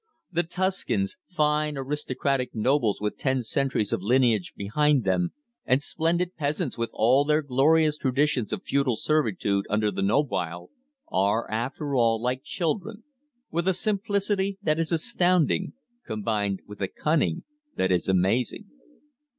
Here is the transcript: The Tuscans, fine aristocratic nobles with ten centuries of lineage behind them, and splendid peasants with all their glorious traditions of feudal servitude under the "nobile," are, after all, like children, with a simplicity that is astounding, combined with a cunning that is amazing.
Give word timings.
The 0.31 0.41
Tuscans, 0.41 1.15
fine 1.29 1.77
aristocratic 1.77 2.55
nobles 2.55 2.99
with 2.99 3.19
ten 3.19 3.43
centuries 3.43 3.93
of 3.93 4.01
lineage 4.01 4.51
behind 4.57 5.03
them, 5.03 5.31
and 5.63 5.79
splendid 5.79 6.35
peasants 6.35 6.75
with 6.75 6.89
all 6.91 7.23
their 7.23 7.43
glorious 7.43 7.97
traditions 7.97 8.51
of 8.51 8.63
feudal 8.63 8.95
servitude 8.95 9.67
under 9.69 9.91
the 9.91 10.01
"nobile," 10.01 10.71
are, 11.11 11.47
after 11.51 11.93
all, 11.95 12.19
like 12.19 12.41
children, 12.43 13.03
with 13.51 13.67
a 13.67 13.75
simplicity 13.75 14.57
that 14.63 14.79
is 14.79 14.91
astounding, 14.91 15.73
combined 16.03 16.63
with 16.65 16.81
a 16.81 16.87
cunning 16.87 17.43
that 17.75 17.91
is 17.91 18.09
amazing. 18.09 18.65